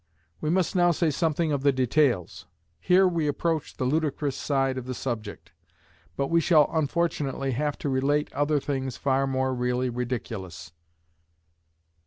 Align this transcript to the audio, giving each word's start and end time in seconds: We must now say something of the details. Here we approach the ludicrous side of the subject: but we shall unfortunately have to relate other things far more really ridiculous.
We 0.39 0.49
must 0.49 0.75
now 0.75 0.89
say 0.89 1.11
something 1.11 1.51
of 1.51 1.61
the 1.61 1.71
details. 1.71 2.47
Here 2.79 3.07
we 3.07 3.27
approach 3.27 3.77
the 3.77 3.85
ludicrous 3.85 4.35
side 4.35 4.79
of 4.79 4.85
the 4.87 4.95
subject: 4.95 5.51
but 6.17 6.25
we 6.29 6.41
shall 6.41 6.71
unfortunately 6.73 7.51
have 7.51 7.77
to 7.77 7.87
relate 7.87 8.33
other 8.33 8.59
things 8.59 8.97
far 8.97 9.27
more 9.27 9.53
really 9.53 9.91
ridiculous. 9.91 10.71